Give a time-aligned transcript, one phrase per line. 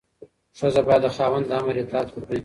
[0.57, 2.39] ښځه باید د خاوند د امر اطاعت وکړي.